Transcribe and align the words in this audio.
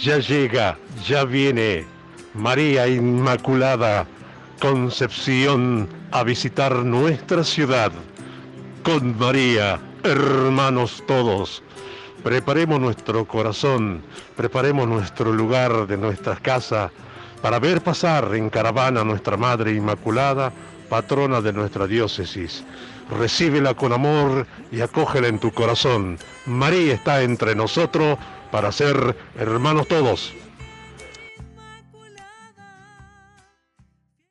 Ya 0.00 0.18
llega, 0.18 0.78
ya 1.08 1.24
viene 1.24 1.84
María 2.32 2.86
Inmaculada 2.86 4.06
Concepción 4.60 5.88
a 6.12 6.22
visitar 6.22 6.72
nuestra 6.72 7.42
ciudad. 7.42 7.90
Con 8.84 9.18
María, 9.18 9.80
hermanos 10.04 11.02
todos, 11.08 11.64
preparemos 12.22 12.78
nuestro 12.78 13.26
corazón, 13.26 14.02
preparemos 14.36 14.86
nuestro 14.86 15.32
lugar 15.32 15.88
de 15.88 15.96
nuestras 15.96 16.38
casas 16.40 16.92
para 17.42 17.58
ver 17.58 17.80
pasar 17.80 18.36
en 18.36 18.50
caravana 18.50 19.00
a 19.00 19.04
nuestra 19.04 19.36
Madre 19.36 19.72
Inmaculada, 19.72 20.52
patrona 20.88 21.40
de 21.40 21.52
nuestra 21.52 21.86
diócesis. 21.86 22.64
Recíbela 23.10 23.74
con 23.74 23.92
amor 23.92 24.46
y 24.70 24.80
acógela 24.80 25.28
en 25.28 25.38
tu 25.38 25.50
corazón. 25.52 26.18
María 26.46 26.94
está 26.94 27.22
entre 27.22 27.54
nosotros 27.54 28.18
para 28.50 28.72
ser 28.72 29.16
hermanos 29.38 29.88
todos. 29.88 30.32